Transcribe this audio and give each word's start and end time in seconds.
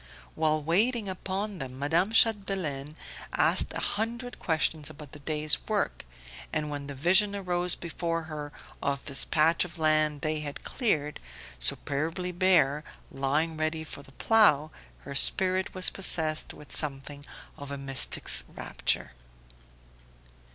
While 0.33 0.63
waiting 0.63 1.07
Upon 1.07 1.59
them 1.59 1.77
Madame 1.77 2.11
Chapdelaine 2.11 2.95
asked 3.33 3.71
a 3.73 3.79
hundred 3.79 4.39
questions 4.39 4.89
about 4.89 5.11
the 5.11 5.19
day's 5.19 5.59
work, 5.67 6.05
and 6.51 6.71
when 6.71 6.87
the 6.87 6.95
vision 6.95 7.35
arose 7.35 7.75
before 7.75 8.23
her 8.23 8.51
of 8.81 9.05
this 9.05 9.25
patch 9.25 9.63
of 9.63 9.77
land 9.77 10.21
they 10.21 10.39
had 10.39 10.63
cleared, 10.63 11.19
superbly 11.59 12.31
bare, 12.31 12.83
lying 13.11 13.55
ready 13.57 13.83
for 13.83 14.01
the 14.01 14.13
Plough, 14.13 14.71
her 15.01 15.13
spirit 15.13 15.75
was 15.75 15.91
possessed 15.91 16.51
with 16.51 16.71
something 16.71 17.23
of 17.55 17.69
a 17.69 17.77
mystic's 17.77 18.43
rapture. 18.51 19.11